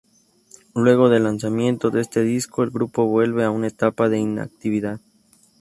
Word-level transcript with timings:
Luego 0.73 1.09
del 1.09 1.25
lanzamiento 1.25 1.91
de 1.91 2.01
este 2.01 2.23
disco, 2.23 2.63
el 2.63 2.71
grupo 2.71 3.05
vuelve 3.05 3.43
a 3.43 3.51
una 3.51 3.67
etapa 3.67 4.09
de 4.09 4.17
inactividad. 4.17 4.99